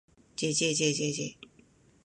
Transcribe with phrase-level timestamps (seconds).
[0.35, 1.51] ｗ じぇじぇじぇじぇ ｗ